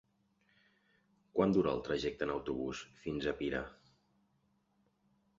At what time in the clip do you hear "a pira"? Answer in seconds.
3.27-3.61